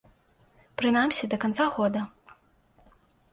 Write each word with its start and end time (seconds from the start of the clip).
Прынамсі 0.81 1.29
да 1.33 1.39
канца 1.43 1.67
года. 1.75 2.01